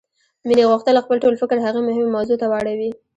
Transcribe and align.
مينې 0.47 0.63
غوښتل 0.69 0.95
خپل 1.05 1.17
ټول 1.23 1.35
فکر 1.41 1.57
هغې 1.65 1.81
مهمې 1.87 2.07
موضوع 2.15 2.37
ته 2.41 2.47
واړوي. 2.51 2.91